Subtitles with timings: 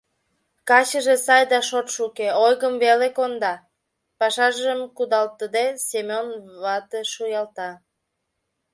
[0.69, 3.53] —Качыже сай да шотшо уке, ойгым веле конда,—
[4.19, 6.27] пашажым кудалтыде, Семён
[6.61, 7.69] вате шуялта.